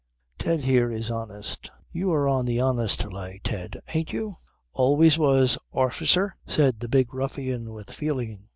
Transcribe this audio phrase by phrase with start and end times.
[0.39, 1.69] Ted here is honest...
[1.91, 4.37] You are on the honest lay, Ted, ain't you?"
[4.73, 8.47] "Always was, orficer," said the big ruffian with feeling.